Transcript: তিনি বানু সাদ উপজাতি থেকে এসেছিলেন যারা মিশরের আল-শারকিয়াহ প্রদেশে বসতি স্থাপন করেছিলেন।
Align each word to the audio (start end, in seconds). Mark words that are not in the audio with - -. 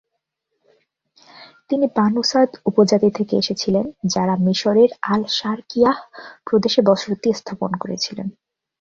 তিনি 1.69 1.85
বানু 1.97 2.21
সাদ 2.23 2.49
উপজাতি 2.69 3.09
থেকে 3.17 3.33
এসেছিলেন 3.37 3.85
যারা 4.13 4.33
মিশরের 4.45 4.91
আল-শারকিয়াহ 5.13 5.97
প্রদেশে 6.47 6.81
বসতি 6.89 7.29
স্থাপন 7.39 7.71
করেছিলেন। 7.81 8.27